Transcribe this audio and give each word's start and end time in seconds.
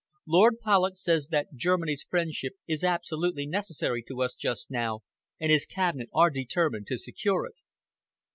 Lord 0.25 0.55
Polloch 0.59 0.97
says 0.97 1.27
that 1.27 1.53
Germany's 1.53 2.01
friendship 2.09 2.53
is 2.65 2.83
absolutely 2.83 3.45
necessary 3.45 4.01
to 4.07 4.23
us 4.23 4.33
just 4.33 4.71
now, 4.71 5.01
and 5.39 5.51
his 5.51 5.67
Cabinet 5.67 6.09
are 6.11 6.31
determined 6.31 6.87
to 6.87 6.97
secure 6.97 7.45
it." 7.45 7.57